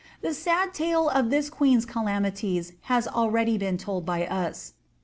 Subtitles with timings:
[0.23, 4.73] The sad tale of that queen's calamities has already been told by us.